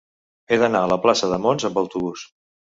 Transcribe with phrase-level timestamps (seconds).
[0.49, 2.27] He d'anar a la plaça de Mons amb autobús.